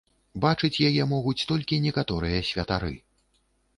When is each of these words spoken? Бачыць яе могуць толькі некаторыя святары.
Бачыць 0.45 0.81
яе 0.89 1.03
могуць 1.11 1.45
толькі 1.53 1.81
некаторыя 1.85 2.39
святары. 2.51 2.93